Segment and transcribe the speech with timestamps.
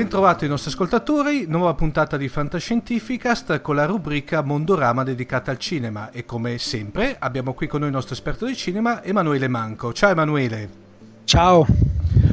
[0.00, 6.10] Bentrovato i nostri ascoltatori, nuova puntata di Fantascientificast con la rubrica Mondorama dedicata al cinema
[6.10, 9.92] e come sempre abbiamo qui con noi il nostro esperto di cinema Emanuele Manco.
[9.92, 10.70] Ciao Emanuele.
[11.24, 11.66] Ciao.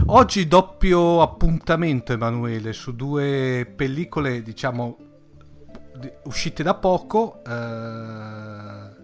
[0.06, 4.97] Oggi doppio appuntamento Emanuele su due pellicole diciamo
[6.23, 8.95] uscite da poco, eh,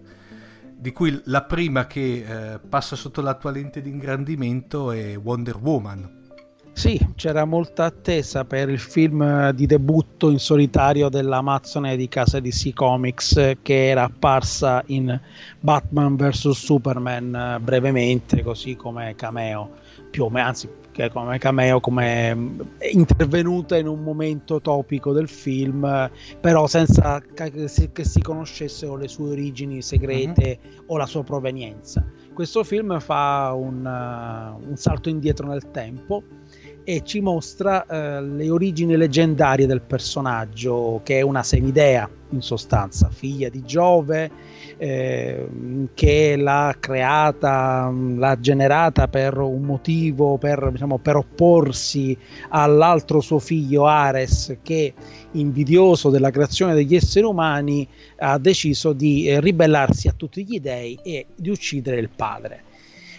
[0.74, 5.58] di cui la prima che eh, passa sotto la tua lente di ingrandimento è Wonder
[5.58, 6.22] Woman.
[6.74, 12.72] Sì, c'era molta attesa per il film di debutto in solitario dell'Amazzone di casa DC
[12.74, 15.18] Comics che era apparsa in
[15.60, 19.70] Batman vs Superman eh, brevemente, così come cameo,
[20.10, 20.68] più o meno, anzi
[21.12, 22.56] come cameo, come
[22.92, 26.10] intervenuta in un momento topico del film,
[26.40, 30.84] però senza che si conoscessero le sue origini segrete uh-huh.
[30.88, 32.04] o la sua provenienza.
[32.32, 36.22] Questo film fa un, uh, un salto indietro nel tempo
[36.84, 43.08] e ci mostra eh, le origini leggendarie del personaggio, che è una semidea in sostanza,
[43.08, 44.30] figlia di Giove,
[44.76, 45.48] eh,
[45.94, 52.16] che l'ha creata, l'ha generata per un motivo, per, diciamo, per opporsi
[52.50, 54.92] all'altro suo figlio Ares, che
[55.32, 57.88] invidioso della creazione degli esseri umani
[58.18, 62.72] ha deciso di eh, ribellarsi a tutti gli dei e di uccidere il padre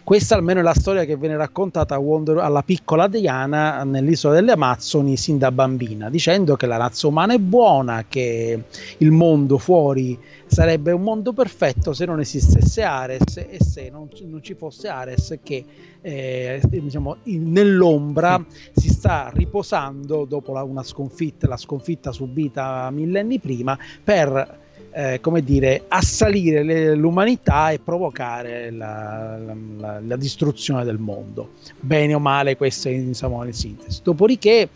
[0.06, 5.18] Questa almeno è la storia che viene raccontata Wonder, alla piccola Diana nell'isola delle Amazzoni
[5.18, 8.66] sin da bambina, dicendo che la razza umana è buona, che
[9.00, 10.16] il mondo fuori
[10.46, 15.40] sarebbe un mondo perfetto se non esistesse Ares e se non, non ci fosse Ares
[15.42, 15.66] che
[16.02, 23.40] eh, diciamo, in, nell'ombra si sta riposando dopo la, una sconfitta, la sconfitta subita millenni
[23.40, 24.65] prima per
[24.98, 29.38] eh, come dire, assalire le, l'umanità e provocare la,
[29.78, 31.50] la, la, distruzione del mondo.
[31.82, 34.00] Bene o male, questo è insomma, in sintesi.
[34.02, 34.70] Dopodiché,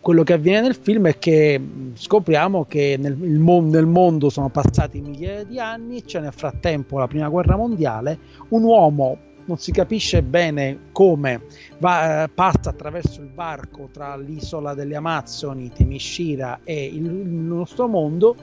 [0.00, 1.60] quello che avviene nel film è che
[1.94, 7.06] scopriamo che nel, mon- nel mondo sono passati migliaia di anni, c'è nel frattempo la
[7.06, 8.18] prima guerra mondiale,
[8.48, 11.42] un uomo non si capisce bene come
[11.78, 18.36] va, passa attraverso il varco tra l'isola delle Amazzoni, Temishira e il, il nostro mondo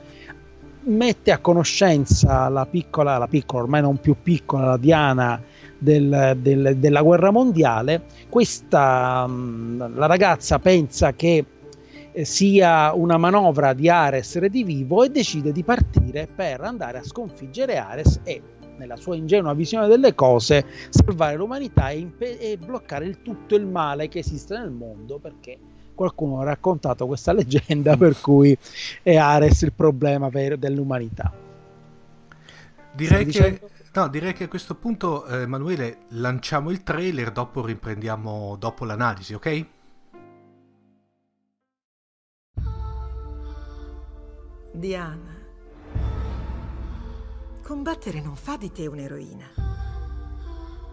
[0.84, 5.42] mette a conoscenza la piccola, la piccola, ormai non più piccola, la Diana
[5.78, 8.04] del, del, della guerra mondiale.
[8.30, 11.46] Questa, mm, la ragazza pensa che
[12.12, 17.78] eh, sia una manovra di Ares redivivo e decide di partire per andare a sconfiggere
[17.78, 18.42] Ares e
[18.78, 23.66] nella sua ingenua visione delle cose salvare l'umanità e, impe- e bloccare il tutto il
[23.66, 25.58] male che esiste nel mondo perché
[25.94, 28.58] qualcuno ha raccontato questa leggenda per cui
[29.02, 31.32] è Ares il problema vero dell'umanità.
[32.94, 33.62] Direi che,
[33.94, 39.34] no, direi che, a questo punto, eh, Emanuele, lanciamo il trailer, dopo riprendiamo dopo l'analisi,
[39.34, 39.66] ok?
[44.74, 45.40] Diana,
[47.62, 49.46] combattere non fa di te un'eroina.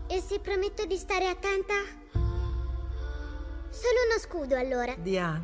[0.08, 2.27] E se prometto di stare attenta?
[3.70, 4.94] Solo uno scudo allora.
[4.96, 5.42] Diana.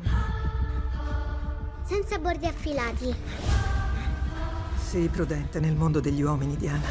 [1.85, 3.15] Senza bordi affilati.
[4.89, 6.87] Sii prudente nel mondo degli uomini, Diana.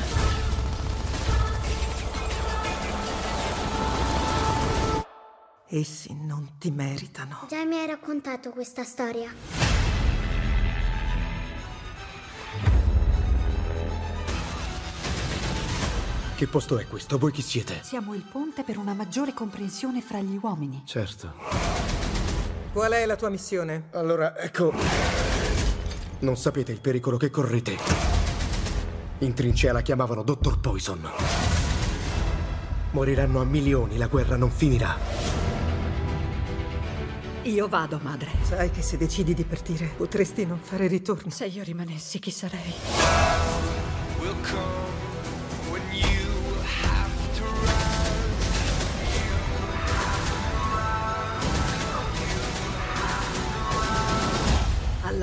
[5.69, 7.47] Essi non ti meritano.
[7.49, 9.64] Già mi hai raccontato questa storia.
[16.37, 17.17] Che posto è questo?
[17.17, 17.79] Voi chi siete?
[17.83, 20.83] Siamo il ponte per una maggiore comprensione fra gli uomini.
[20.85, 21.33] Certo.
[22.73, 23.85] Qual è la tua missione?
[23.93, 24.73] Allora, ecco...
[26.19, 27.77] Non sapete il pericolo che correte.
[29.19, 31.09] In trincea la chiamavano Dottor Poison.
[32.91, 34.99] Moriranno a milioni, la guerra non finirà.
[37.43, 38.31] Io vado, madre.
[38.43, 41.31] Sai che se decidi di partire potresti non fare ritorno.
[41.31, 42.75] Se io rimanessi, chi sarei?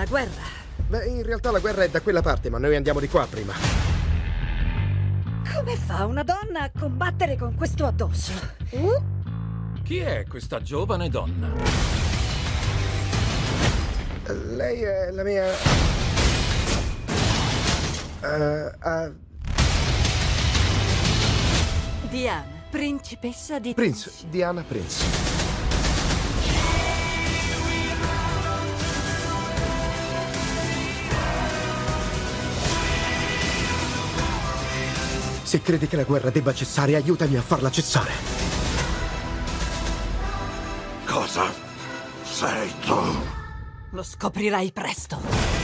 [0.01, 0.41] Alla guerra.
[0.87, 3.53] Beh, in realtà la guerra è da quella parte, ma noi andiamo di qua prima.
[5.53, 8.31] Come fa una donna a combattere con questo addosso?
[8.71, 9.03] Uh?
[9.83, 11.49] Chi è questa giovane donna?
[14.55, 15.45] Lei è la mia...
[18.21, 19.15] Uh, uh...
[22.09, 23.73] Diana, principessa di...
[23.73, 25.40] Prince, Diana Prince.
[35.51, 38.13] Se credi che la guerra debba cessare, aiutami a farla cessare.
[41.05, 41.51] Cosa
[42.23, 42.95] sei tu?
[43.89, 45.60] Lo scoprirai presto.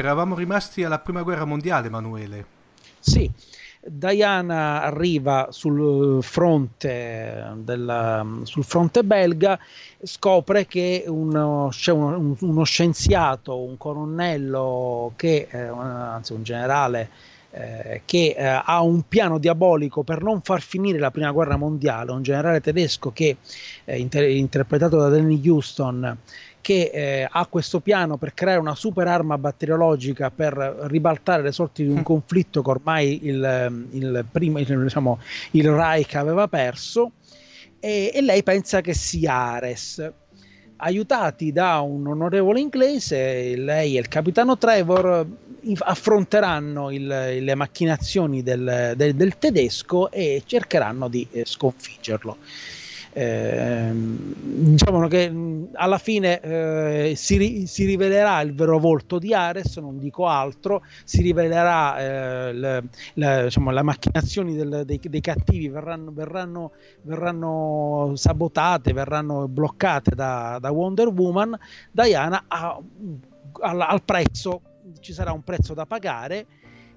[0.00, 2.44] Eravamo rimasti alla prima guerra mondiale, Emanuele.
[2.98, 3.30] Sì,
[3.82, 9.58] Diana arriva sul fronte, della, sul fronte belga,
[10.02, 11.70] scopre che uno,
[12.40, 17.08] uno, scienziato, un colonnello, che, eh, anzi un generale,
[17.52, 22.12] eh, che eh, ha un piano diabolico per non far finire la prima guerra mondiale,
[22.12, 23.38] un generale tedesco che,
[23.86, 26.18] inter- interpretato da Danny Houston,
[26.60, 30.54] che eh, ha questo piano per creare una super arma batteriologica per
[30.88, 32.02] ribaltare le sorti di un mm.
[32.02, 35.18] conflitto che ormai il, ehm, il, primo, diciamo,
[35.52, 37.12] il Reich aveva perso
[37.78, 40.12] e, e, lei pensa che sia Ares.
[40.76, 45.26] aiutati da un onorevole inglese, lei e il capitano Trevor
[45.78, 52.38] affronteranno il, le macchinazioni del, del, del, tedesco e cercheranno di eh, sconfiggerlo
[53.12, 55.32] eh, diciamo che
[55.72, 61.20] alla fine eh, si, si, rivelerà il vero volto di Ares, non dico altro, si
[61.20, 68.92] rivelerà eh, le, le, diciamo, le macchinazioni del, dei, dei, cattivi verranno, verranno, verranno, sabotate,
[68.92, 71.58] verranno bloccate da, da Wonder Woman,
[71.90, 72.80] Diana ha,
[73.60, 74.60] al, al prezzo,
[75.00, 76.46] ci sarà un prezzo da pagare.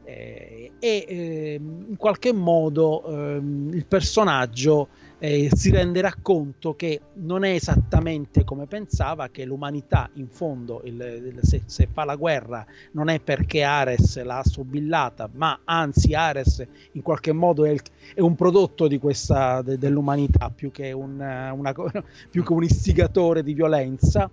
[0.06, 4.90] Eh, e eh, in qualche modo eh, il personaggio
[5.26, 10.96] eh, si renderà conto che non è esattamente come pensava, che l'umanità in fondo, il,
[11.00, 16.68] il, se, se, fa la guerra, non è perché Ares l'ha sobillata, ma anzi Ares
[16.92, 17.82] in qualche modo è, il,
[18.14, 21.74] è un prodotto questa, de, dell'umanità più che un, una,
[22.30, 24.30] più che un istigatore di violenza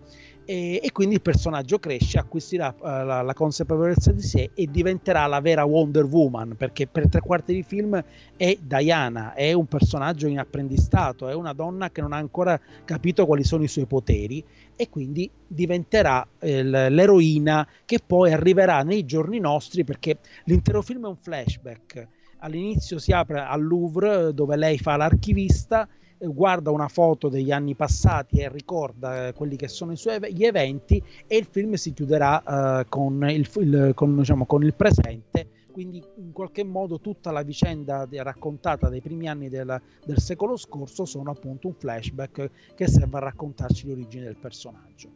[0.50, 5.26] e, e, quindi il personaggio cresce, acquisirà uh, la, la, consapevolezza di sé e diventerà
[5.26, 8.02] la vera Wonder Woman, perché per tre quarti di film
[8.36, 13.26] è Diana, è un personaggio in apprendistato, è una donna che non ha ancora capito
[13.26, 19.38] quali sono i suoi poteri e quindi diventerà eh, l'eroina che poi arriverà nei giorni
[19.38, 22.08] nostri perché l'intero film è un flashback.
[22.38, 25.86] All'inizio si apre al Louvre dove lei fa l'archivista
[26.28, 30.44] guarda una foto degli anni passati e ricorda eh, quelli che sono i suoi gli
[30.44, 32.42] eventi e il film si chiuderà
[32.82, 35.48] uh, con, il, il, con, diciamo, con, il, presente.
[35.70, 41.04] Quindi in qualche modo tutta la vicenda raccontata dei primi anni del, del secolo scorso
[41.04, 45.08] sono appunto un flashback che serve a raccontarci l'origine del personaggio.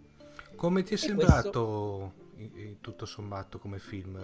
[0.54, 2.76] Come ti è e sembrato questo...
[2.80, 4.16] tutto sommato come film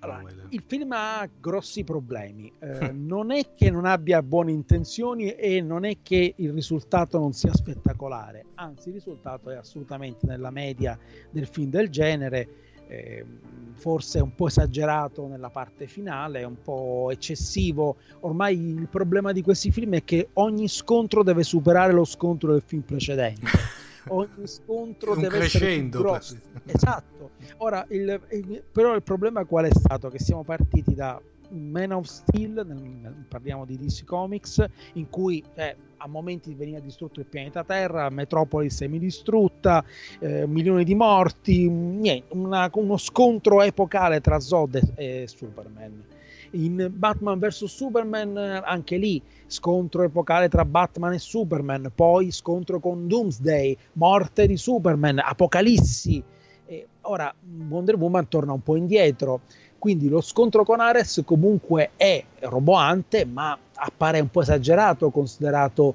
[0.00, 5.60] allora, il film ha grossi problemi, eh, non è che non abbia buone intenzioni e
[5.60, 10.98] non è che il risultato non sia spettacolare, anzi il risultato è assolutamente nella media
[11.30, 12.48] del film del genere,
[12.86, 13.24] eh,
[13.72, 17.96] forse un po' esagerato nella parte finale, un po' eccessivo.
[18.20, 22.62] Ormai il problema di questi film è che ogni scontro deve superare lo scontro del
[22.64, 23.46] film precedente.
[24.08, 26.36] ogni scontro deve crescendo, essere grosso.
[26.64, 27.30] Esatto.
[27.58, 30.08] Ora, il, il, però il problema qual è stato?
[30.08, 35.76] Che siamo partiti da Man of Steel, nel, parliamo di DC Comics, in cui eh,
[35.96, 39.84] a momenti veniva distrutto il pianeta Terra, Metropolis semidistrutta,
[40.20, 46.16] eh, milioni di morti, niente, una, uno scontro epocale tra Zod e, e Superman
[46.52, 53.06] in Batman vs Superman anche lì scontro epocale tra Batman e Superman, poi scontro con
[53.08, 56.22] Doomsday, morte di Superman, Apocalissi.
[56.66, 57.34] E ora
[57.68, 59.40] Wonder Woman torna un po' indietro
[59.78, 65.94] quindi lo scontro con Ares comunque è roboante, ma appare un po' esagerato considerato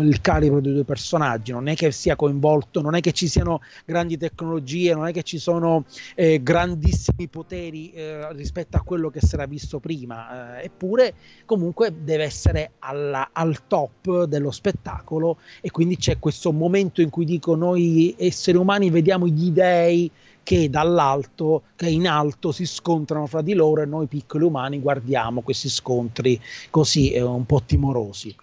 [0.00, 1.52] il calibro dei due personaggi.
[1.52, 5.22] Non è che sia coinvolto, non è che ci siano grandi tecnologie, non è che
[5.22, 10.58] ci sono eh, grandissimi poteri eh, rispetto a quello che si era visto prima.
[10.58, 15.38] Eh, eppure, comunque, deve essere alla, al top dello spettacolo.
[15.60, 20.10] E quindi c'è questo momento in cui dico: Noi esseri umani vediamo gli dei
[20.48, 25.42] che dall'alto, che in alto si scontrano fra di loro e noi piccoli umani guardiamo
[25.42, 26.40] questi scontri
[26.70, 28.34] così eh, un po' timorosi.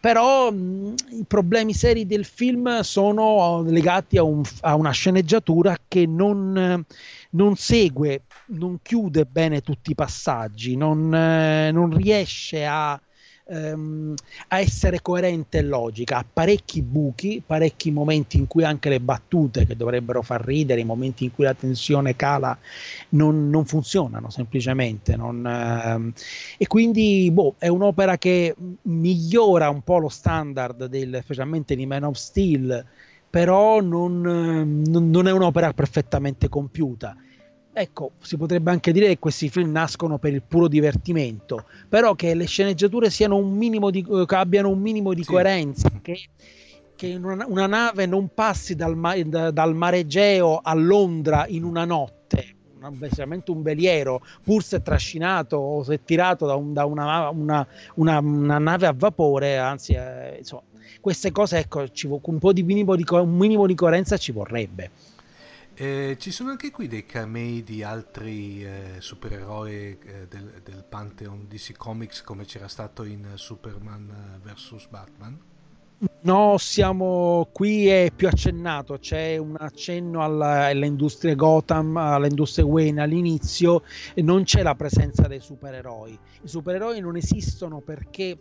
[0.00, 6.04] Però mh, i problemi seri del film sono legati a, un, a una sceneggiatura che
[6.04, 6.84] non,
[7.30, 13.00] non, segue, non chiude bene tutti i passaggi, non, eh, non riesce a
[13.48, 14.14] ehm,
[14.48, 16.18] a essere coerente e logica.
[16.18, 20.84] Ha parecchi buchi, parecchi momenti in cui anche le battute che dovrebbero far ridere, i
[20.84, 22.56] momenti in cui la tensione cala,
[23.10, 25.16] non, non funzionano semplicemente.
[25.16, 26.12] Non, ehm,
[26.58, 32.04] e quindi boh, è un'opera che migliora un po' lo standard, del, specialmente di Man
[32.04, 32.84] of Steel
[33.28, 37.14] però non, non, non, è un'opera perfettamente compiuta.
[37.78, 42.34] Ecco, si potrebbe anche dire che questi film nascono per il puro divertimento, però che
[42.34, 45.30] le sceneggiature siano un minimo di, che abbiano un minimo di sì.
[45.30, 46.18] coerenza, che,
[46.96, 48.96] che una, una, nave non passi dal,
[49.52, 52.56] dal mare Egeo a Londra in una notte,
[52.92, 58.58] veramente un veliero, pur se trascinato o se tirato da, un, da una, una, una,
[58.58, 60.62] nave a vapore, anzi, eh, insomma,
[61.02, 61.84] queste cose, ecco,
[62.22, 64.90] un po' di minimo di, un minimo di coerenza ci vorrebbe.
[65.78, 71.46] Eh, ci sono anche qui dei camei di altri eh, supereroi eh, del, del, Pantheon
[71.46, 75.38] DC Comics come c'era stato in Superman eh, vs Batman?
[76.22, 82.64] No, siamo qui è più accennato, c'è un accenno alla, alle industrie Gotham, alle industrie
[82.64, 83.82] Wayne all'inizio
[84.16, 86.18] non c'è la presenza dei supereroi.
[86.40, 88.38] I supereroi non esistono perché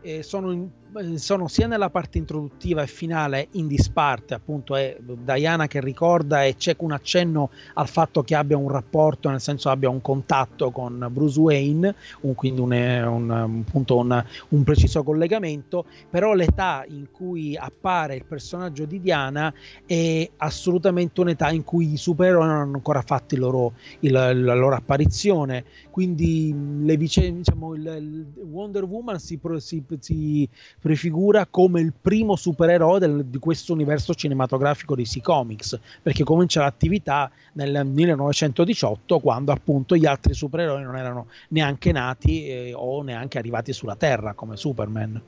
[0.00, 0.70] eh, sono, in,
[1.16, 6.56] sono, sia nella parte introduttiva e finale in disparte, appunto è Diana che ricorda e
[6.56, 11.06] c'è un accenno al fatto che abbia un rapporto, nel senso abbia un contatto con
[11.10, 13.30] Bruce Wayne, un, quindi un, un,
[13.66, 19.52] appunto un, preciso collegamento, però l'età in cui appare il personaggio di Diana
[19.86, 24.74] è assolutamente un'età in cui i supereroi non hanno ancora fatto loro, il, la loro
[24.74, 30.48] apparizione, quindi le vicende, diciamo, il, il Wonder Woman si, si, si,
[30.80, 36.60] prefigura come il primo supereroe del, di questo universo cinematografico di DC Comics, perché comincia
[36.60, 43.38] l'attività nel 1918 quando appunto gli altri supereroi non erano neanche nati eh, o neanche
[43.38, 45.20] arrivati sulla Terra come Superman.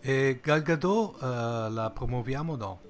[0.00, 2.80] E Gal Gadot uh, la promuoviamo o no?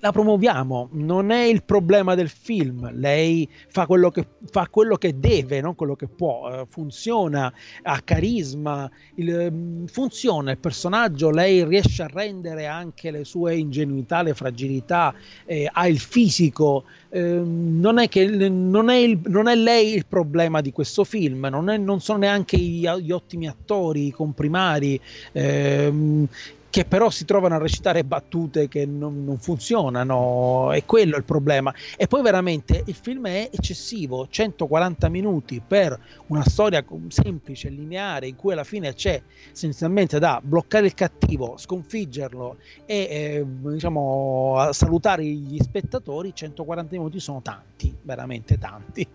[0.00, 5.18] La promuoviamo, non è il problema del film, lei fa quello che, fa quello che
[5.18, 7.52] deve, non quello che può, uh, funziona,
[7.82, 14.22] ha carisma, il, um, funziona il personaggio, lei riesce a rendere anche le sue ingenuità,
[14.22, 15.14] le fragilità,
[15.44, 20.06] eh, ha il fisico, eh, non, è che, non, è il, non, è lei il
[20.06, 25.00] problema di questo film, non, è, non sono neanche gli, gli, ottimi attori, i comprimari.
[25.32, 26.26] Eh,
[26.74, 31.72] che però si trovano a recitare battute che non, non, funzionano, è quello il problema.
[31.96, 38.34] E poi veramente il film è eccessivo, 140 minuti per una storia semplice, lineare, in
[38.34, 45.60] cui alla fine c'è essenzialmente da bloccare il cattivo, sconfiggerlo e eh, diciamo salutare gli
[45.62, 49.06] spettatori, 140 minuti sono tanti, veramente tanti.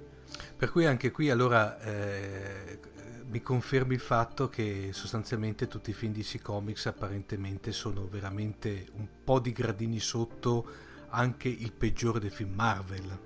[0.56, 2.80] Per cui anche qui allora eh,
[3.30, 9.08] mi confermi il fatto che sostanzialmente tutti i film DC Comics apparentemente sono veramente un
[9.24, 10.66] po' di gradini sotto
[11.10, 13.20] anche il peggiore dei film Marvel.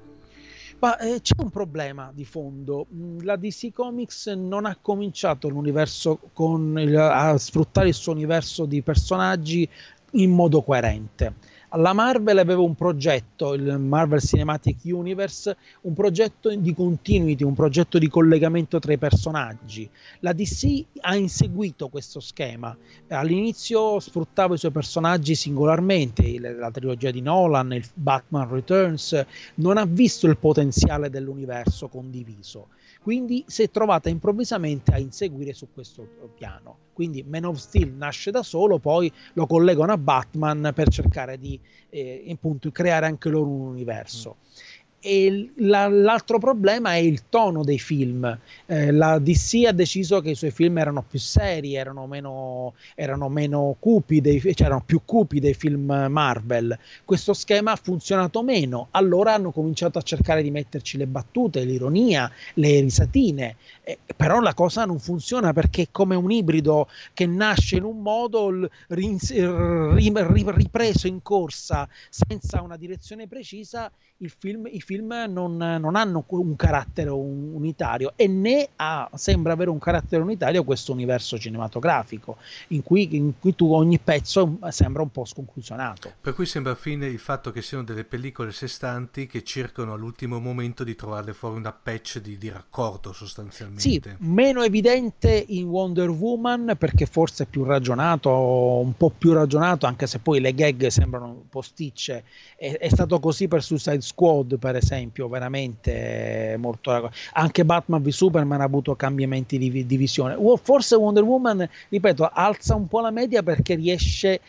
[0.79, 2.87] Ma eh, c'è un problema di fondo.
[2.93, 8.65] Mm, la DC Comics non ha cominciato l'universo con il, a sfruttare il suo universo
[8.65, 9.67] di personaggi
[10.11, 16.73] in modo coerente la Marvel aveva un progetto, il Marvel Cinematic Universe, un progetto di
[16.73, 19.89] continuity, un progetto di collegamento tra i personaggi.
[20.19, 22.75] La DC ha inseguito questo schema.
[23.09, 29.85] All'inizio sfruttava i suoi personaggi singolarmente, la trilogia di Nolan, il Batman Returns, non ha
[29.85, 32.67] visto il potenziale dell'universo condiviso
[33.03, 36.77] quindi si è trovata improvvisamente a inseguire su questo piano.
[36.93, 41.59] Quindi Man of Steel nasce da solo, poi lo collegano a Batman per cercare di
[41.89, 44.37] eh, appunto, creare anche loro un universo.
[44.39, 44.72] Mm.
[45.05, 48.39] E la, l'altro problema è il tono dei film.
[48.65, 53.27] Eh, la DC ha deciso che i suoi film erano più seri, erano meno, erano
[53.27, 56.79] meno cupi, dei, cioè erano più cupi dei film Marvel.
[57.03, 58.87] Questo schema ha funzionato meno.
[58.91, 63.57] Allora hanno cominciato a cercare di metterci le battute, l'ironia, le risatine.
[63.83, 68.01] Eh, però la cosa non funziona perché è come un ibrido che nasce in un
[68.01, 73.91] modo ripreso in corsa senza una direzione precisa
[74.29, 79.79] film, i film non, non, hanno un carattere unitario e né ha, sembra avere un
[79.79, 82.37] carattere unitario questo universo cinematografico
[82.69, 86.13] in cui, in cui tu ogni pezzo sembra un po' sconclusionato.
[86.21, 90.83] Per cui sembra fine il fatto che siano delle pellicole sestanti che cercano all'ultimo momento
[90.83, 93.81] di trovarle fuori una patch di, di raccordo sostanzialmente.
[93.81, 99.85] Sì, meno evidente in Wonder Woman perché forse è più ragionato, un po' più ragionato
[99.85, 102.23] anche se poi le gag sembrano posticce.
[102.55, 104.82] È, è stato così per Suicide Squad, per esempio,
[105.27, 107.11] veramente molto.
[107.33, 110.37] Anche Batman v Superman ha avuto cambiamenti di, di visione.
[110.61, 114.41] Forse Wonder Woman, ripeto, alza un po' la media perché riesce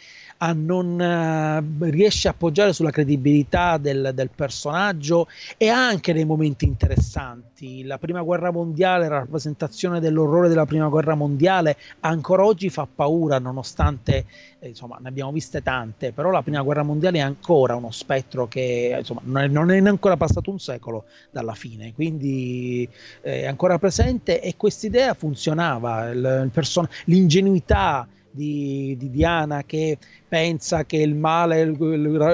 [0.44, 5.26] a non uh, riesce a appoggiare sulla credibilità del, del, personaggio
[5.56, 7.82] e anche dei momenti interessanti.
[7.84, 13.38] La prima guerra mondiale, la rappresentazione dell'orrore della prima guerra mondiale, ancora oggi fa paura,
[13.38, 14.26] nonostante
[14.58, 18.46] eh, insomma ne abbiamo viste tante, però la prima guerra mondiale è ancora uno spettro
[18.46, 22.86] che insomma non è, non è ancora passato un secolo dalla fine, quindi
[23.22, 29.96] eh, è ancora presente e quest'idea funzionava, il, il person- l'ingenuità di, di, Diana che
[30.26, 31.72] pensa che il male,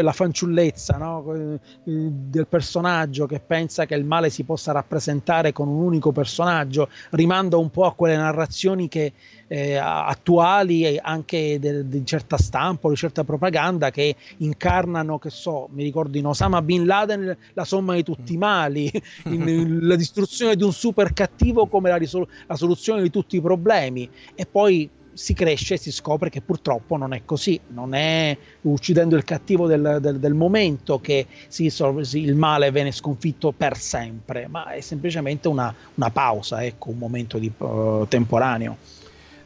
[0.03, 1.59] la fanciullezza no?
[1.85, 7.59] del personaggio, che pensa che il male si possa rappresentare con un unico personaggio, rimanda
[7.59, 9.13] un po' a quelle narrazioni che,
[9.47, 15.83] eh, attuali e anche di certa stampa di certa propaganda che incarnano, che so, mi
[15.83, 18.91] ricordo in Osama Bin Laden la somma di tutti i mali,
[19.27, 23.37] in, in, la distruzione di un super cattivo come la, risol- la soluzione di tutti
[23.37, 27.95] i problemi e poi si cresce e si scopre che purtroppo non è così, non
[27.95, 31.73] è uccidendo il cattivo del, del, del momento che si,
[32.13, 37.39] il male viene sconfitto per sempre, ma è semplicemente una, una pausa, ecco, un momento
[37.39, 38.77] di, uh, temporaneo.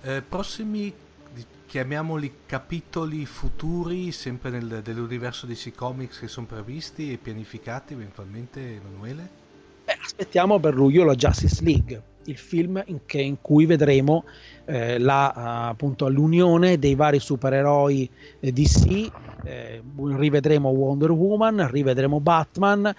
[0.03, 0.92] Eh, prossimi
[1.74, 9.29] chiamiamoli capitoli futuri, sempre nel, dell'universo DC Comics che sono previsti e pianificati eventualmente, Emanuele?
[9.85, 14.25] Beh, aspettiamo per luglio la Justice League, il film in, che, in cui vedremo
[14.65, 18.09] eh, la, appunto, l'unione dei vari supereroi
[18.41, 19.11] eh, DC,
[19.45, 22.95] eh, rivedremo Wonder Woman, rivedremo Batman,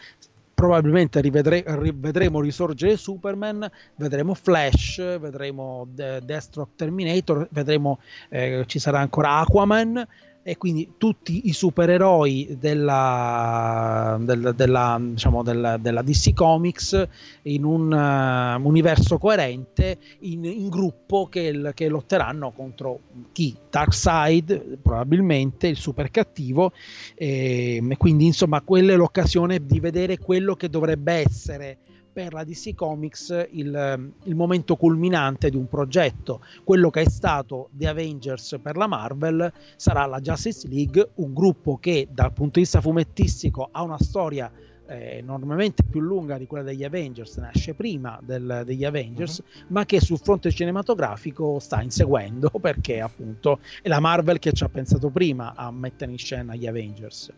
[0.53, 8.99] probabilmente rivedre- rivedremo risorgere Superman, vedremo Flash, vedremo De- Deathstroke Terminator, vedremo eh, ci sarà
[8.99, 10.07] ancora Aquaman
[10.47, 17.07] e quindi tutti i supereroi della, del, della, diciamo, della, della, DC Comics
[17.41, 22.99] in un uh, universo coerente in, in gruppo che, che, lotteranno contro
[23.31, 23.55] chi?
[23.71, 26.73] Darkseid probabilmente il super cattivo
[27.15, 31.77] e, e quindi insomma quella è l'occasione di vedere quello che dovrebbe essere
[32.15, 36.39] per la DC Comics il, il, momento culminante di un progetto.
[36.63, 41.75] Quello che è stato The Avengers per la Marvel sarà la Justice League, un gruppo
[41.75, 44.49] che dal punto di vista fumettistico ha una storia
[44.87, 49.65] eh, enormemente più lunga di quella degli Avengers, nasce prima del, degli Avengers, uh-huh.
[49.67, 54.69] ma che sul fronte cinematografico sta inseguendo perché appunto è la Marvel che ci ha
[54.69, 57.29] pensato prima a mettere in scena gli Avengers.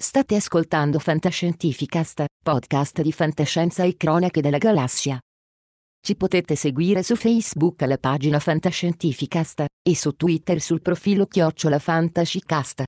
[0.00, 5.20] State ascoltando Fantascientificast, podcast di fantascienza e cronache della galassia.
[6.00, 12.84] Ci potete seguire su Facebook alla pagina Fantascientificast e su Twitter sul profilo Chiocciola Fantascicast.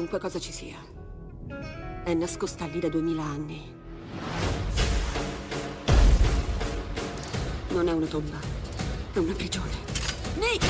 [0.00, 0.78] Qualunque cosa ci sia,
[2.04, 3.70] è nascosta lì da duemila anni.
[7.68, 8.38] Non è una tomba,
[9.12, 9.70] è una prigione.
[10.36, 10.64] Nick!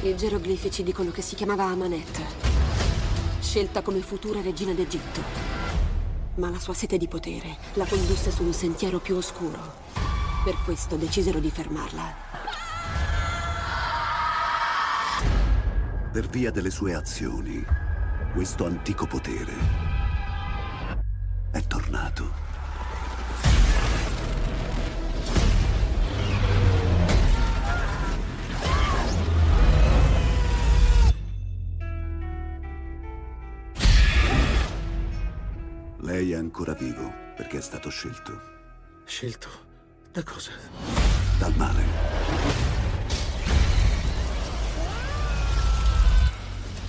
[0.00, 2.22] I geroglifi ci dicono che si chiamava Amanet,
[3.40, 5.20] scelta come futura regina d'Egitto.
[6.36, 9.58] Ma la sua sete di potere la condusse su un sentiero più oscuro.
[10.42, 12.47] Per questo decisero di fermarla.
[16.10, 17.62] Per via delle sue azioni,
[18.32, 19.52] questo antico potere
[21.52, 22.32] è tornato.
[36.00, 38.40] Lei è ancora vivo perché è stato scelto.
[39.04, 39.48] Scelto?
[40.10, 40.52] Da cosa?
[41.38, 42.67] Dal male.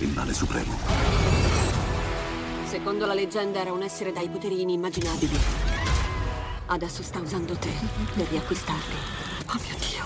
[0.00, 0.76] Il male supremo.
[2.64, 5.38] Secondo la leggenda era un essere dai poteri inimmaginabili.
[6.66, 7.72] Adesso sta usando te
[8.14, 8.94] per riacquistarli.
[9.46, 10.04] Oh mio Dio.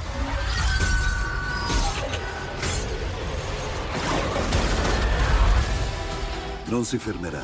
[6.67, 7.43] Non si fermerà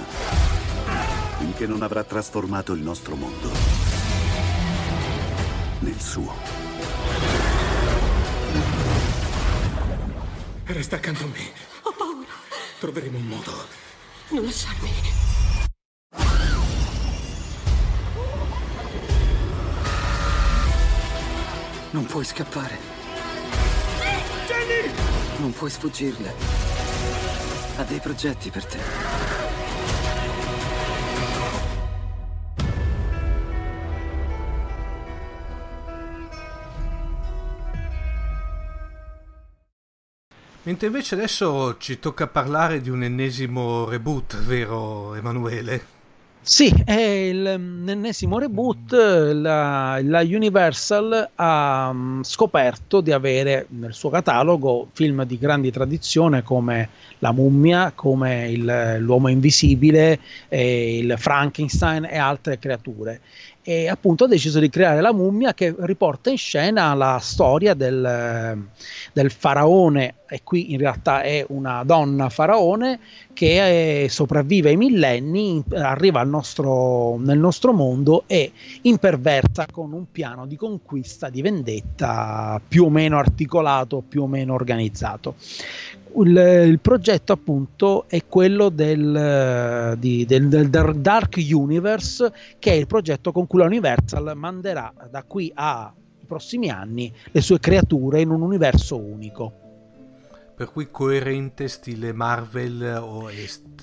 [1.38, 3.50] finché non avrà trasformato il nostro mondo
[5.80, 6.32] nel suo.
[10.64, 11.69] Resta accanto a me.
[12.80, 13.52] Troveremo un modo.
[14.30, 14.90] Non lasciarmi.
[21.90, 22.78] Non puoi scappare.
[24.46, 24.94] Jenny!
[25.40, 26.34] Non puoi sfuggirle.
[27.76, 29.29] Ha dei progetti per te.
[40.62, 45.98] Mentre invece adesso ci tocca parlare di un ennesimo reboot, vero Emanuele?
[46.42, 48.92] Sì, è l'ennesimo reboot.
[48.92, 56.42] La, la, Universal ha mm, scoperto di avere nel suo catalogo film di grande tradizione
[56.42, 56.88] come
[57.20, 60.18] La mummia, come il, L'uomo invisibile,
[60.48, 63.20] il Frankenstein e altre creature
[63.62, 68.66] e appunto ha deciso di creare la mummia che riporta in scena la storia del,
[69.12, 70.14] del faraone.
[70.32, 73.00] E qui in realtà è una donna faraone
[73.32, 80.46] che è, sopravvive ai millenni, arriva nostro, nel nostro mondo e imperversa con un piano
[80.46, 85.34] di conquista, di vendetta più o meno articolato, più o meno organizzato.
[86.16, 92.88] Il, il, progetto appunto è quello del, di, del, del, Dark Universe che è il
[92.88, 95.92] progetto con cui la Universal manderà da qui a
[96.26, 99.52] prossimi anni le sue creature in un universo unico.
[100.54, 103.28] Per cui coerente stile Marvel o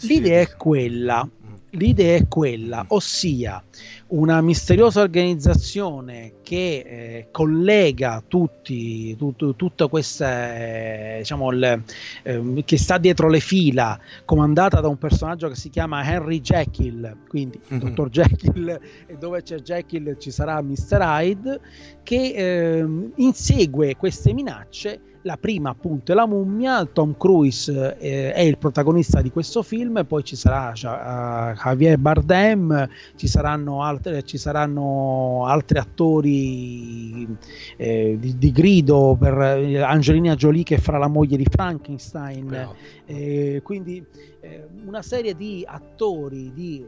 [0.02, 1.28] L'idea è quella,
[1.72, 3.62] l'idea è quella, ossia
[4.08, 11.84] una misteriosa organizzazione che eh, collega tutti, tut, tutta questa, eh, diciamo, il,
[12.24, 17.18] eh, che sta dietro le fila, comandata da un personaggio che si chiama Henry Jekyll,
[17.28, 17.88] quindi il mm-hmm.
[17.88, 21.00] dottor Jekyll, e dove c'è Jekyll ci sarà Mr.
[21.02, 21.60] Hyde,
[22.04, 28.40] che ehm, insegue queste minacce la prima appunto è la mummia, Tom Cruise eh, è
[28.40, 32.88] il protagonista di questo film, poi ci sarà uh, Javier Bardem,
[33.18, 37.28] ci saranno, altre, ci saranno altri attori
[37.76, 42.70] eh, di, di, grido per eh, Angelina Jolie che farà la moglie di Frankenstein,
[43.06, 44.04] eh, quindi
[44.40, 46.86] eh, una serie di attori di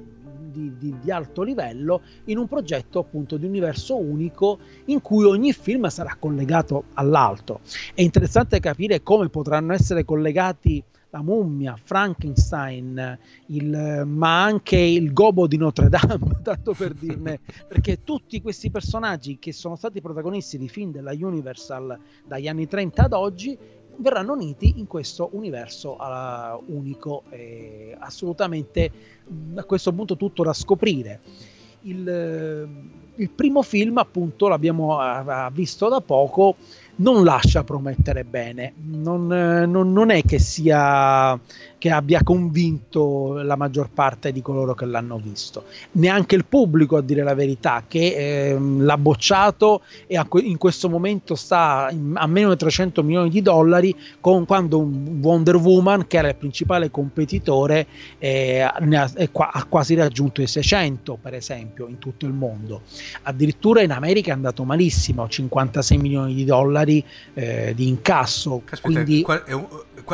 [0.51, 5.53] di, di, di, alto livello in un progetto appunto di universo unico in cui ogni
[5.53, 7.61] film sarà collegato all'altro.
[7.93, 15.47] È interessante capire come potranno essere collegati la mummia, Frankenstein, il, ma anche il gobo
[15.47, 20.69] di Notre Dame, tanto per dirne, perché tutti questi personaggi che sono stati protagonisti di
[20.69, 23.57] film della Universal dagli anni 30 ad oggi
[23.99, 28.91] verranno uniti in questo universo uh, unico e assolutamente
[29.55, 31.21] a questo punto tutto da scoprire.
[31.83, 32.67] Il,
[33.15, 36.57] il primo film appunto l'abbiamo uh, visto da poco
[36.99, 41.39] non lascia promettere bene, non, non, non è che sia
[41.79, 45.63] che abbia convinto la maggior parte di coloro che l'hanno visto.
[45.93, 51.35] Neanche il pubblico, a dire la verità, che ehm, l'ha bocciato e in questo momento
[51.35, 56.35] sta a meno di 300 milioni di dollari, con, quando Wonder Woman, che era il
[56.35, 57.87] principale competitore,
[58.19, 62.81] eh, ha, ha, quasi raggiunto i 600, per esempio, in tutto il mondo.
[63.23, 67.01] Addirittura in America è andato malissimo, 56 milioni di dollari
[67.33, 68.63] eh, di incasso.
[68.65, 69.25] Caspita, quindi...
[69.45, 69.65] è un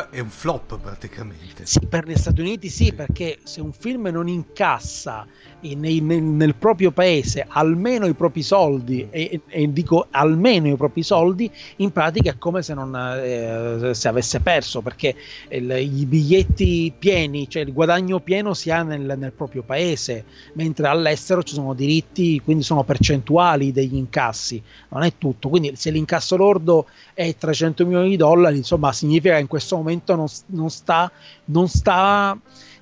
[0.10, 1.55] è un flop praticamente.
[1.63, 2.94] Sì, per gli Stati Uniti sì, sì.
[2.94, 5.26] perché se un film non incassa
[5.73, 11.01] nei, nel, nel, proprio paese almeno i propri soldi, e, e, dico almeno i propri
[11.01, 15.15] soldi, in pratica è come se non eh, se avesse perso, perché
[15.49, 20.88] il, i biglietti pieni, cioè il guadagno pieno si ha nel, nel proprio paese, mentre
[20.88, 25.49] all'estero ci sono diritti, quindi sono percentuali degli incassi, non è tutto.
[25.49, 30.15] Quindi se l'incasso lordo è 300 milioni di dollari, insomma significa che in questo momento
[30.15, 31.12] non, non sta,
[31.45, 32.38] non sta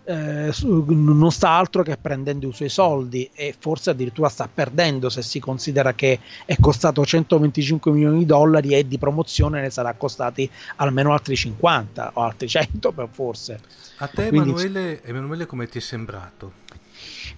[0.05, 5.21] eh, non sta altro che prendendo i suoi soldi e forse addirittura sta perdendo se
[5.21, 10.49] si considera che è costato 125 milioni di dollari e di promozione ne sarà costati
[10.77, 13.59] almeno altri 50 o altri 100 forse.
[13.97, 16.61] A te Quindi, Emanuele, Emanuele come ti è sembrato?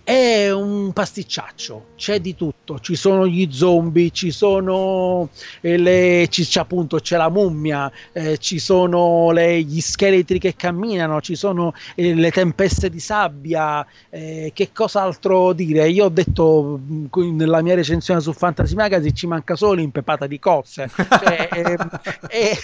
[0.04, 5.30] È un pasticciaccio, c'è di tutto, ci sono gli zombie, ci sono
[5.62, 10.56] eh, le, ci, c'è appunto c'è la mummia, eh, ci sono le, gli scheletri che
[10.56, 15.90] camminano, ci sono eh, le tempeste di sabbia, eh, che cos'altro dire?
[15.90, 16.80] Io ho detto
[17.12, 21.48] nella mia recensione su Fantasy Magazine ci manca solo l'impepata di cozze, cioè,
[22.28, 22.58] è,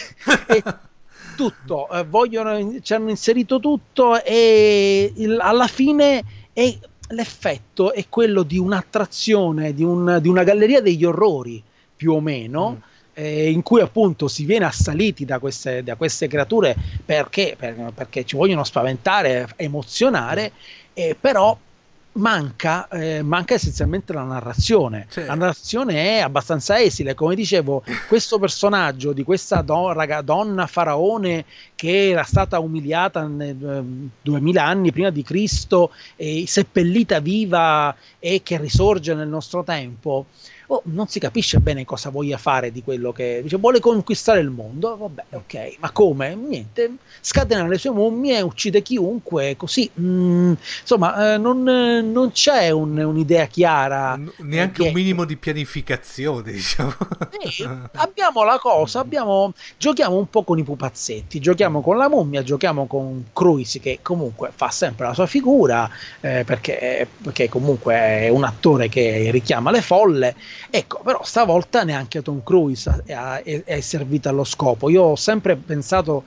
[1.35, 6.77] tutto, eh, vogliono, ci hanno inserito tutto e il, alla fine è
[7.11, 11.61] l'effetto è quello di un'attrazione, di, un, di una galleria degli orrori,
[11.95, 12.77] più o meno.
[12.77, 12.89] Mm.
[13.13, 18.23] Eh, in cui appunto si viene assaliti da queste, da queste creature perché, per, perché,
[18.23, 20.53] ci vogliono spaventare, emozionare,
[20.93, 21.57] eh, però
[22.13, 25.07] manca, eh, manca essenzialmente la narrazione.
[25.09, 25.25] Sì.
[25.25, 31.45] La narrazione è abbastanza esile, come dicevo, questo personaggio di questa do, raga, donna faraone
[31.75, 38.41] che era stata umiliata nel, eh, 2000 anni prima di Cristo, e seppellita viva e
[38.43, 40.25] che risorge nel nostro tempo
[40.71, 44.49] oh, non si capisce bene cosa voglia fare di quello che dice, vuole conquistare il
[44.49, 46.33] mondo, vabbè, ok, ma come?
[46.33, 52.97] Niente, scatena le sue mummie, uccide chiunque, così, mm, insomma, eh, non, non, c'è un,
[52.97, 54.15] un'idea chiara.
[54.15, 56.93] N- neanche un minimo di pianificazione, diciamo.
[57.49, 62.43] Sì, abbiamo la cosa, abbiamo, giochiamo un po' con i pupazzetti, giochiamo con la mummia,
[62.43, 65.89] giochiamo con Cruise che comunque fa sempre la sua figura,
[66.21, 70.35] eh, perché, perché comunque è un attore che richiama le folle
[70.69, 74.89] Ecco, però stavolta neanche Tom Cruise è, è, servito allo scopo.
[74.89, 76.23] Io ho sempre pensato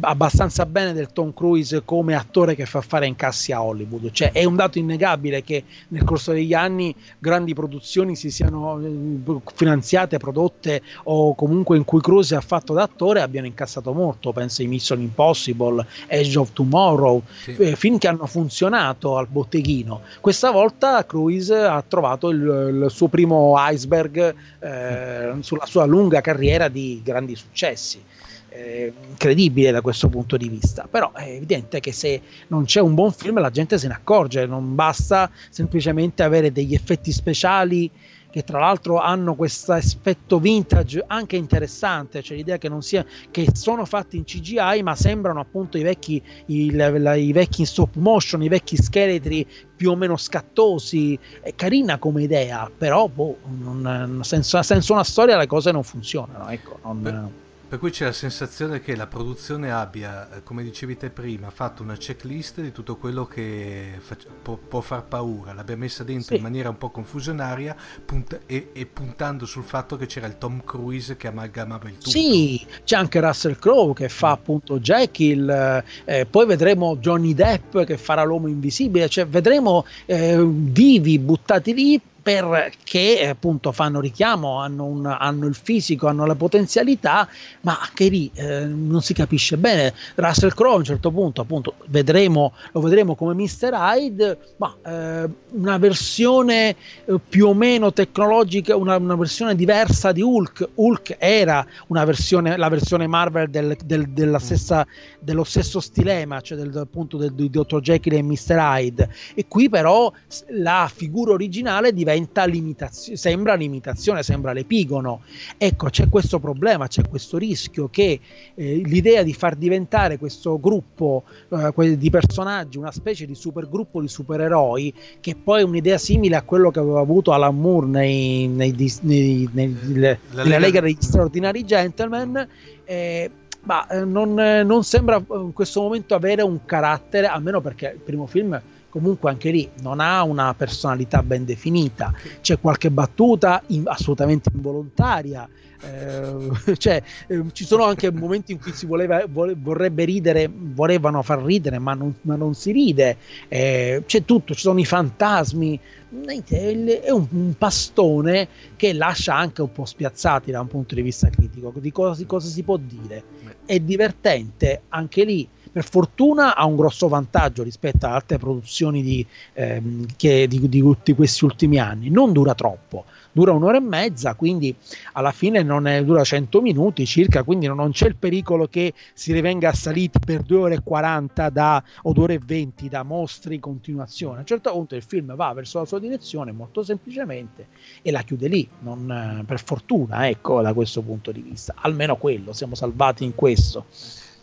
[0.00, 4.10] abbastanza bene del Tom Cruise come attore che fa fare incassi a Hollywood.
[4.10, 9.40] Cioè, è un dato innegabile che nel corso degli anni grandi produzioni si siano eh,
[9.54, 14.32] finanziate, prodotte o comunque in cui Cruise ha fatto da attore abbiano incassato molto.
[14.32, 17.56] Penso ai Mission Impossible, Edge of Tomorrow, sì.
[17.56, 20.02] eh, film che hanno funzionato al botteghino.
[20.20, 22.40] Questa volta Cruise ha trovato il,
[22.82, 28.02] il suo primo high iceberg eh, sulla sua lunga carriera di grandi successi.
[28.50, 32.94] Eh, incredibile da questo punto di vista, però è evidente che se non c'è un
[32.94, 37.90] buon film la gente se ne accorge, non basta semplicemente avere degli effetti speciali
[38.30, 43.48] che tra l'altro hanno questo effetto vintage anche interessante, cioè l'idea che non sia che
[43.54, 48.42] sono fatti in CGI ma sembrano appunto i vecchi, i, la, i vecchi stop motion,
[48.42, 54.62] i vecchi scheletri più o meno scattosi, è carina come idea, però boh, non, senza,
[54.62, 57.46] senza una storia le cose non funzionano, ecco, non...
[57.68, 61.82] Per cui c'è la sensazione che la produzione abbia, eh, come dicevi te prima, fatto
[61.82, 66.36] una checklist di tutto quello che fa- può, può, far paura, l'abbia messa dentro sì.
[66.36, 67.76] in maniera un po' confusionaria
[68.06, 72.08] punta- e-, e, puntando sul fatto che c'era il Tom Cruise che amalgamava il tutto.
[72.08, 74.32] Sì, c'è anche Russell Crowe che fa mm.
[74.32, 81.18] appunto Jekyll, eh, poi vedremo Johnny Depp che farà l'uomo invisibile, cioè vedremo eh, divi
[81.18, 87.26] buttati lì perché appunto fanno richiamo, hanno, un, hanno, il fisico, hanno la potenzialità,
[87.62, 89.94] ma anche lì eh, non si capisce bene.
[90.16, 93.70] Russell Crowe a un certo punto, appunto, vedremo, lo vedremo come Mr.
[93.72, 100.20] Hyde, ma eh, una versione eh, più o meno tecnologica, una, una, versione diversa di
[100.20, 100.68] Hulk.
[100.74, 101.66] Hulk era
[102.04, 104.86] versione, la versione Marvel del, del, stessa,
[105.18, 107.80] dello stesso stilema, cioè del, appunto del, di Dr.
[107.80, 108.56] Jekyll e Mr.
[108.58, 110.12] Hyde, e qui però
[110.48, 115.22] la figura originale diventa diventa limitazione, sembra limitazione, sembra l'epigono.
[115.56, 118.20] Ecco, c'è questo problema, c'è questo rischio che
[118.54, 124.08] eh, l'idea di far diventare questo gruppo eh, di personaggi una specie di supergruppo di
[124.08, 128.74] supereroi, che poi è un'idea simile a quello che aveva avuto Alan Moore nei, nei,
[129.02, 132.48] nei, nei, nella Lega, Lega degli straordinari gentleman.
[132.84, 138.00] Eh, ma eh, non, non, sembra in questo momento avere un carattere, almeno perché il
[138.00, 143.82] primo film comunque anche lì non ha una personalità ben definita, c'è qualche battuta in,
[143.86, 145.48] assolutamente involontaria.
[145.80, 151.22] Eh, cioè, eh, ci sono anche momenti in cui si voleva, vole, vorrebbe ridere, volevano
[151.22, 153.16] far ridere, ma non, ma non si ride.
[153.48, 155.78] Eh, c'è tutto, ci sono i fantasmi.
[156.08, 161.28] È un, un, pastone che lascia anche un po' spiazzati da un punto di vista
[161.28, 161.72] critico.
[161.76, 163.22] Di cosa, di cosa si può dire?
[163.66, 165.46] È divertente anche lì
[165.78, 170.82] per fortuna ha un grosso vantaggio rispetto a altre produzioni di, ehm, che, di, di,
[171.04, 174.74] di questi ultimi anni, non dura troppo dura un'ora e mezza, quindi
[175.12, 179.32] alla fine non è, dura 100 minuti circa, quindi non c'è il pericolo che si
[179.32, 183.54] rivenga assaliti per 2 ore e 40 da, o 2 ore e 20 da mostri
[183.54, 184.38] in continuazione.
[184.38, 187.68] A un certo punto il film va verso la sua direzione molto semplicemente
[188.02, 191.74] e la chiude lì, non, per fortuna, ecco, da questo punto di vista.
[191.76, 193.84] Almeno quello, siamo salvati in questo.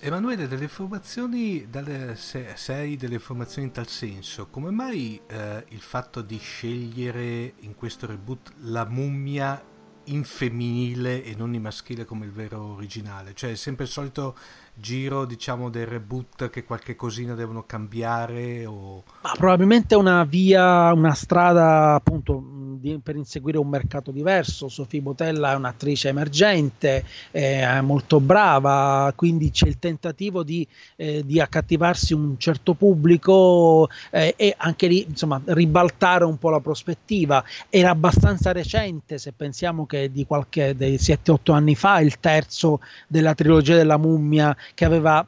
[0.06, 5.80] Emanuele, delle informazioni, dalle, se, se, delle informazioni in tal senso, come mai eh, il
[5.80, 9.60] fatto di scegliere in questo reboot la mummia
[10.04, 13.34] in femminile e non in maschile come il vero originale?
[13.34, 14.36] Cioè è sempre il solito
[14.76, 19.04] giro diciamo del reboot che qualche cosina devono cambiare o...
[19.24, 22.39] Ma probabilmente una via, una strada appunto
[22.80, 24.68] di, per inseguire un mercato diverso.
[24.68, 31.40] Sofì Botella è un'attrice emergente, è molto brava, quindi c'è il tentativo di, eh, di
[31.40, 37.44] accattivarsi un certo pubblico eh, e anche lì insomma ribaltare un po' la prospettiva.
[37.70, 43.34] Era abbastanza recente se pensiamo che di qualche dei 7-8 anni fa il terzo della
[43.34, 45.26] trilogia della mummia che aveva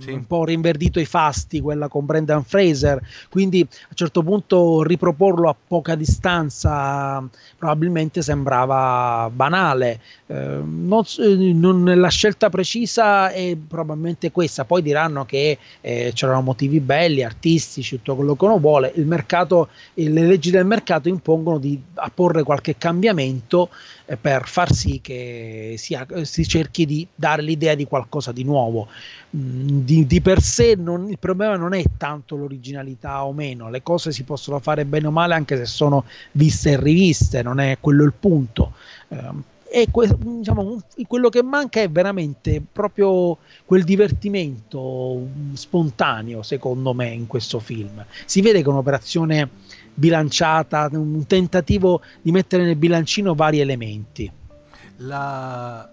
[0.00, 0.12] sì.
[0.12, 5.48] un po' rinverdito i fasti, quella con Brendan Fraser, quindi a un certo punto riproporlo
[5.48, 7.22] a poca distanza
[7.56, 10.00] probabilmente sembrava banale.
[10.26, 11.04] Eh, non,
[11.54, 17.96] non, la scelta precisa è probabilmente questa, poi diranno che eh, c'erano motivi belli, artistici,
[17.96, 22.76] tutto quello che uno vuole, il mercato, le leggi del mercato impongono di apporre qualche
[22.76, 23.68] cambiamento
[24.06, 28.88] eh, per far sì che sia, si cerchi di dare l'idea di qualcosa di nuovo.
[29.36, 33.82] Mm, di, di, per sé non, il problema non è tanto l'originalità o meno, le
[33.82, 37.78] cose si possono fare bene o male anche se sono viste e riviste, non è
[37.80, 38.72] quello il punto.
[39.08, 47.08] Eh, e que- diciamo, quello che manca è veramente proprio quel divertimento spontaneo, secondo me,
[47.10, 48.04] in questo film.
[48.24, 49.48] Si vede che è un'operazione
[49.94, 54.30] bilanciata, un tentativo di mettere nel bilancino vari elementi.
[54.96, 55.88] La,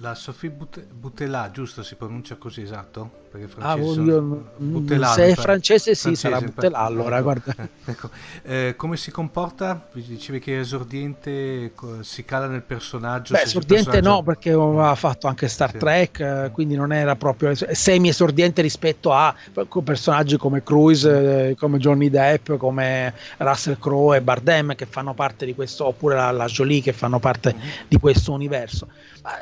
[0.00, 1.82] la Sophie But- Butella, giusto?
[1.82, 3.18] Si pronuncia così, esatto?
[3.30, 7.54] Perché ah, io, Butella, se è francese sì, francese, sarà Butella allora, ecco, guarda.
[7.90, 8.10] Ecco.
[8.42, 9.88] Eh, come si comporta?
[9.92, 13.34] Dicevi che è esordiente, si cala nel personaggio?
[13.34, 14.16] Beh, esordiente personaggio...
[14.16, 15.78] no, perché aveva fatto anche Star sì.
[15.78, 19.34] Trek, eh, quindi non era proprio semi-esordiente rispetto a
[19.84, 25.46] personaggi come Cruise, eh, come Johnny Depp, come Russell Crowe e Bardem che fanno parte
[25.46, 27.68] di questo, oppure la, la Jolie che fanno parte mm-hmm.
[27.88, 28.88] di questo universo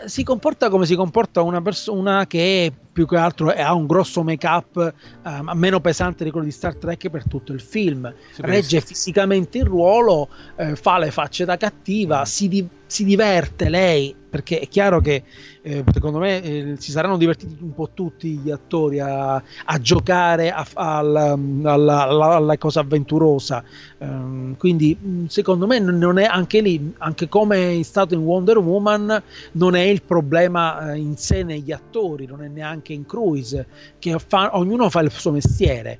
[0.06, 4.46] si comporta come si comporta una persona che più che altro ha un grosso make
[4.46, 8.12] up um, meno pesante di quello di Star Trek per tutto il film.
[8.32, 12.24] Sì, Regge fisicamente il ruolo, eh, fa le facce da cattiva, mm.
[12.24, 15.22] si, di- si diverte lei perché è chiaro che
[15.62, 20.50] eh, secondo me eh, si saranno divertiti un po' tutti gli attori a, a giocare
[20.50, 23.62] a, a, alla, alla, alla, cosa avventurosa.
[23.98, 28.58] Um, quindi mm, secondo me non è anche lì anche come è stato in Wonder
[28.58, 29.22] Woman
[29.52, 33.66] non è il problema eh, in sé negli attori non è neanche in Cruise
[33.98, 35.98] che fa, ognuno fa il suo mestiere.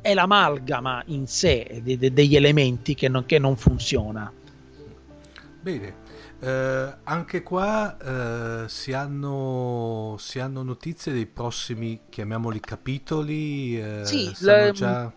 [0.00, 4.32] È l'amalgama in sé de, de, degli elementi che non, che non funziona.
[5.60, 6.04] Bene
[6.38, 13.80] eh, anche qua eh, si, hanno, si, hanno, notizie dei prossimi, chiamiamoli capitoli.
[13.80, 15.12] Eh, sì, le, già...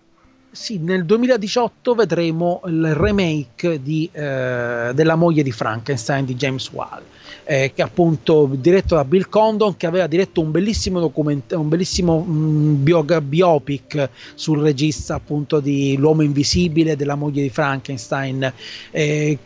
[0.51, 7.03] sì, nel 2018 vedremo il remake di, eh, della moglie di Frankenstein di James Wall
[7.49, 12.19] eh, che appunto diretto da Bill Condon che aveva diretto un bellissimo documento un bellissimo
[12.19, 18.53] mh, mm, bio, biopic sul regista appunto di L'uomo invisibile della moglie di Frankenstein
[18.91, 19.39] eh,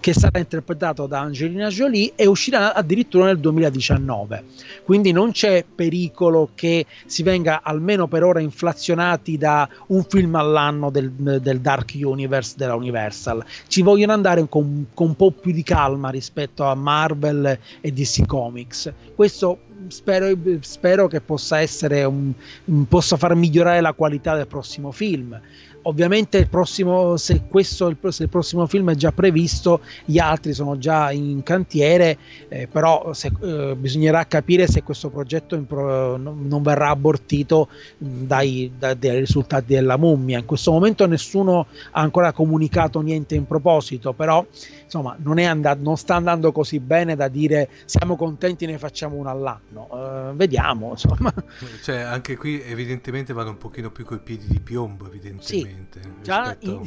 [0.00, 4.44] che sarà interpretato da Angelina Jolie e uscirà addirittura nel 2019
[4.84, 10.90] quindi non c'è pericolo che si venga almeno per ora inflazionati da un film all'anno
[10.90, 15.62] del, del Dark Universe della Universal ci vogliono andare con, con un po' più di
[15.62, 18.92] calma rispetto a Marvel e DC Comics.
[19.14, 22.32] Questo spero, spero che possa essere un,
[22.88, 25.38] possa far migliorare la qualità del prossimo film
[25.82, 30.78] ovviamente il prossimo, se, questo, se il prossimo film è già previsto, gli altri sono
[30.78, 32.18] già in cantiere,
[32.48, 38.94] eh, però se, eh, bisognerà capire se questo progetto pro, non, verrà abortito dai, da,
[38.94, 40.38] dai, risultati della mummia.
[40.38, 44.44] In questo momento nessuno ha ancora comunicato niente in proposito, però
[44.90, 49.30] insomma non, andato, non sta andando così bene da dire siamo contenti ne facciamo uno
[49.30, 49.86] all'anno.
[49.88, 51.32] Uh, vediamo, insomma.
[51.82, 56.00] Cioè, anche qui evidentemente vanno un pochino più coi piedi di piombo, evidentemente.
[56.02, 56.84] Sì, Già in,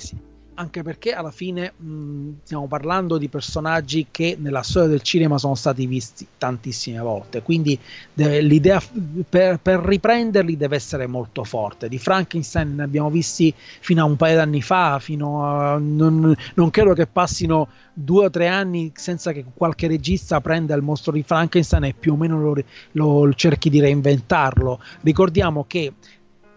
[0.56, 5.56] anche perché alla fine mh, stiamo parlando di personaggi che nella storia del cinema sono
[5.56, 7.78] stati visti tantissime volte, quindi
[8.14, 8.82] deve, l'idea
[9.28, 11.90] per, per, riprenderli deve essere molto forte.
[11.90, 16.70] Di Frankenstein ne abbiamo visti fino a un paio d'anni fa, fino a, non, non
[16.70, 21.24] credo che passino due o tre anni senza che qualche regista prenda il mostro di
[21.24, 22.56] Frankenstein e più o meno lo,
[22.92, 24.80] lo cerchi di reinventarlo.
[25.02, 25.94] Ricordiamo che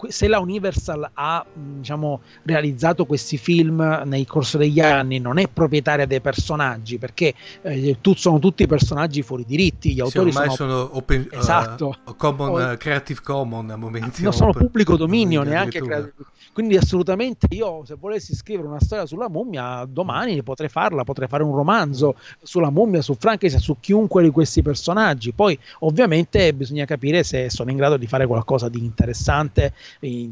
[0.09, 6.07] se la Universal ha diciamo, realizzato questi film nel corso degli anni, non è proprietaria
[6.07, 9.95] dei personaggi perché eh, tu, sono tutti personaggi fuori diritti.
[9.95, 11.97] Gli autori sì, sono, sono open, esatto.
[12.05, 14.23] uh, common, uh, Creative Common a momenti.
[14.23, 15.81] Non sono pubblico dominio neanche.
[15.81, 16.15] Creative.
[16.57, 21.43] Quindi assolutamente io se volessi scrivere una storia sulla mummia domani potrei farla, potrei fare
[21.43, 25.33] un romanzo sulla mummia, su Frankenstein, su chiunque di questi personaggi.
[25.33, 29.75] Poi ovviamente bisogna capire se sono in grado di fare qualcosa di interessante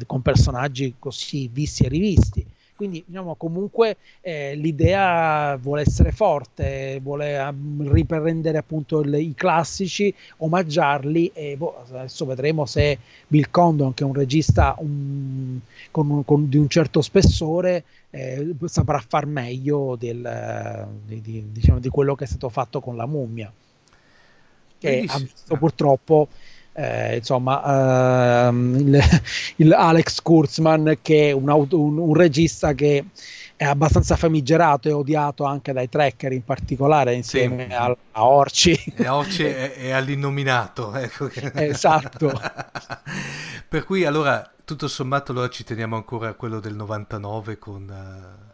[0.07, 2.47] con personaggi così visti e rivisti.
[2.77, 10.13] Quindi diciamo, comunque eh, l'idea vuole essere forte, vuole um, riprendere appunto il, i classici,
[10.39, 12.99] omaggiarli e boh, adesso vedremo se
[13.29, 15.61] Bill Condon, che è un regista un,
[15.93, 21.89] con, con, di un certo spessore, eh, saprà far meglio del, di, di, diciamo, di
[21.89, 23.53] quello che è stato fatto con la mummia.
[24.77, 26.29] Che ha visto purtroppo
[26.77, 29.01] eh, insomma, ehm, il,
[29.57, 33.05] il, Alex Kurtzman che è un, auto, un, un, regista che
[33.55, 37.75] è abbastanza famigerato e odiato anche dai tracker in particolare insieme sì.
[37.75, 41.31] a, a, Orci e Orci e, e all'innominato ecco.
[41.55, 42.33] esatto
[43.69, 48.54] per cui allora tutto sommato allora ci teniamo ancora a quello del 99 con uh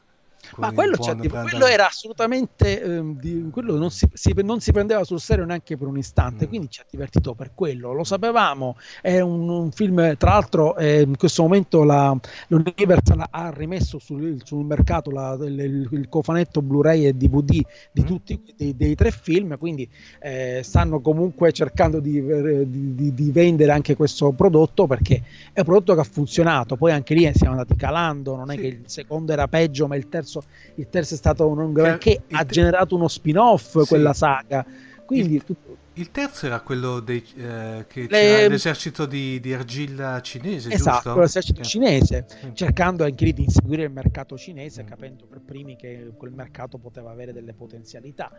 [0.57, 4.73] ma quello, cioè, tipo, quello era assolutamente ehm, di, quello non si, si, non si,
[4.73, 6.49] prendeva sul serio neanche per un istante mm.
[6.49, 11.03] quindi ci ha divertito per quello lo sapevamo è un, un film tra l'altro eh,
[11.03, 12.17] in questo momento la,
[12.49, 17.61] l'Universal ha rimesso sul, sul mercato la, il, il, cofanetto Blu-ray e DVD
[17.93, 18.05] di mm.
[18.05, 19.89] tutti dei, dei, tre film quindi
[20.21, 22.21] eh, stanno comunque cercando di,
[22.67, 25.23] di, di, vendere anche questo prodotto perché
[25.53, 28.61] è un prodotto che ha funzionato poi anche lì siamo andati calando non è sì.
[28.61, 30.43] che il secondo era peggio ma il terzo terzo,
[30.77, 33.89] il terzo è stato un granché, ha generato uno spin-off sì.
[33.89, 34.65] quella saga.
[35.05, 35.77] Quindi il, tutto...
[35.95, 41.19] il terzo era quello dei, eh, che Le- c'era l'esercito di, di argilla cinese, Esatto,
[41.19, 41.65] l'esercito Eh.
[41.65, 42.53] cinese, Mm.
[42.53, 47.11] cercando anche lì di inseguire il mercato cinese, capendo per primi che quel mercato poteva
[47.11, 48.31] avere delle potenzialità.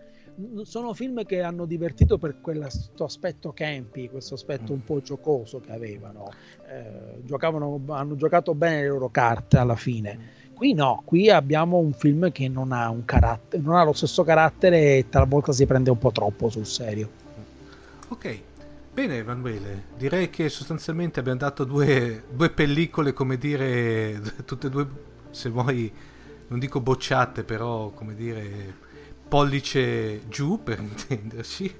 [0.63, 5.73] Sono film che hanno divertito per questo aspetto campy, questo aspetto un po' giocoso che
[5.73, 6.29] avevano.
[6.69, 10.39] Eh, giocavano, hanno giocato bene le loro carte alla fine.
[10.61, 14.23] Qui no, qui abbiamo un film che non ha un carattere, non ha lo stesso
[14.23, 17.09] carattere e talvolta si prende un po' troppo sul serio.
[18.09, 18.39] Ok,
[18.93, 24.87] bene Emanuele, direi che sostanzialmente abbiamo dato due, due pellicole, come dire, tutte e due,
[25.31, 25.91] se vuoi,
[26.49, 28.71] non dico bocciate, però, come dire,
[29.27, 31.75] pollice giù, per intenderci.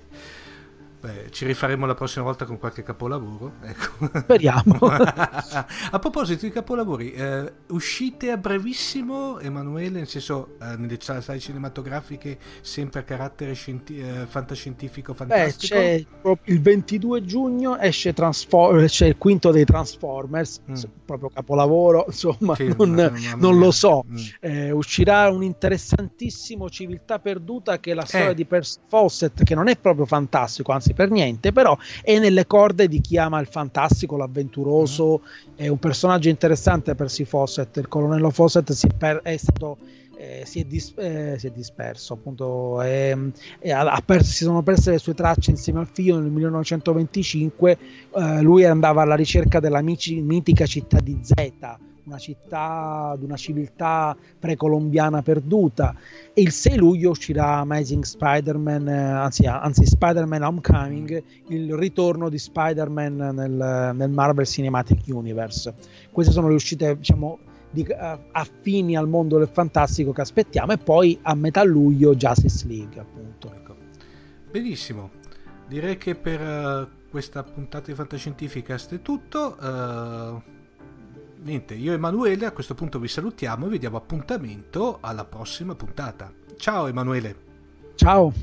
[1.02, 3.54] Beh, ci rifaremo la prossima volta con qualche capolavoro.
[3.64, 4.08] Ecco.
[4.20, 4.78] Speriamo.
[4.86, 12.38] a proposito di capolavori, eh, uscite a brevissimo, Emanuele, nel senso eh, nelle sale cinematografiche
[12.62, 15.74] sempre a carattere scienti- eh, fantascientifico Beh, fantastico?
[15.76, 22.06] c'è proprio il 22 giugno esce, Transfor- c'è il quinto dei Transformers, s- proprio capolavoro,
[22.10, 22.56] insomma, Mm.
[22.56, 24.06] Sì, non, non lo so.
[24.08, 24.16] Mm.
[24.40, 28.36] Eh, uscirà un interessantissimo Civiltà Perduta che è la storia Eh.
[28.36, 32.88] di Percy Fawcett, che non è proprio fantastico, anzi per niente, però è nelle corde
[32.88, 35.22] di chi ama il fantastico, l'avventuroso,
[35.56, 39.78] è un personaggio interessante Percy Fawcett, il colonnello Fawcett si per- è stato...
[40.18, 44.62] eh, si, è dis- eh, si è disperso appunto ehm, e ha perso- si sono
[44.62, 47.78] perse le sue tracce insieme al figlio nel 1925
[48.16, 54.16] eh, lui andava alla ricerca della mitica città di Zeta una città di una civiltà
[54.40, 55.96] precolombiana perduta.
[56.34, 62.38] E il 6 luglio uscirà Amazing Spider-Man eh, anzi, anzi Spider-Man Homecoming il ritorno di
[62.38, 65.74] Spider-Man nel, nel Marvel Cinematic Universe.
[66.12, 67.40] Queste sono le uscite diciamo
[67.72, 72.68] di- eh, affini al mondo del fantastico che aspettiamo e poi a metà luglio Justice
[72.68, 73.60] League appunto.
[74.52, 75.12] Benissimo,
[75.68, 79.58] direi che per eh, questa puntata di Fantascientificast è tutto.
[79.58, 80.60] eh,
[81.42, 85.76] niente, io e Emanuele a questo punto vi salutiamo e vi diamo appuntamento alla prossima
[85.76, 86.34] puntata.
[86.58, 87.36] Ciao Emanuele.
[87.96, 88.34] ciao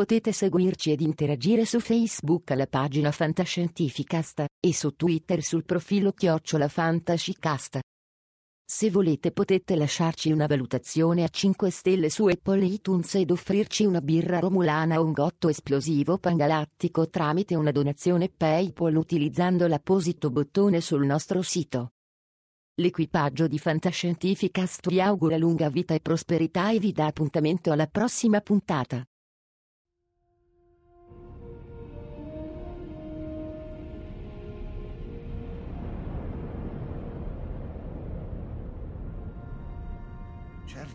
[0.00, 6.68] Potete seguirci ed interagire su Facebook alla pagina Fantascientificast e su Twitter sul profilo Chiocciola
[6.68, 7.80] Fantascicast.
[8.64, 14.00] Se volete potete lasciarci una valutazione a 5 stelle su Apple iTunes ed offrirci una
[14.00, 21.04] birra romulana o un gotto esplosivo pangalattico tramite una donazione PayPal utilizzando l'apposito bottone sul
[21.04, 21.90] nostro sito.
[22.76, 28.40] L'equipaggio di Fantascientificast vi augura lunga vita e prosperità e vi dà appuntamento alla prossima
[28.40, 29.04] puntata.